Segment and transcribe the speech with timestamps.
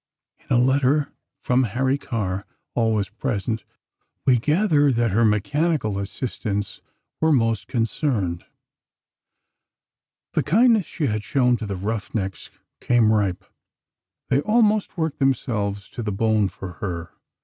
[0.49, 1.13] In a letter
[1.43, 3.63] from Harry Carr, always present,
[4.25, 6.81] we gather that her mechanical assistants
[7.19, 8.43] were most concerned.
[10.33, 13.45] The kindness she had shown to the rough necks came ripe.
[14.29, 17.13] They almost worked themselves to the bone for her.